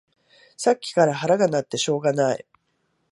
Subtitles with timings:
[0.57, 2.43] さっきから腹が鳴ってしょうがない